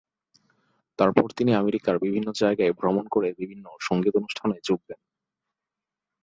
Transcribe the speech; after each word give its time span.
তার 0.99 1.11
পর 1.11 1.27
তিনি 1.37 1.51
আমেরিকার 1.53 1.95
বিভিন্ন 1.99 2.27
জায়গায় 2.33 2.71
ভ্রমণ 2.71 3.05
করে 3.07 3.29
বিভিন্ন 3.37 3.65
সঙ্গীত 3.79 4.13
অনুষ্ঠানে 4.15 4.55
যোগ 4.63 4.79
দেন। 4.87 4.99